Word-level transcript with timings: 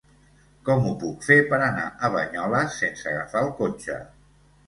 Com 0.67 0.85
ho 0.91 0.93
puc 1.03 1.25
fer 1.27 1.37
per 1.51 1.59
anar 1.65 1.83
a 1.85 2.09
Banyoles 2.15 2.79
sense 2.85 3.07
agafar 3.13 3.43
el 3.49 3.51
cotxe? 3.61 3.99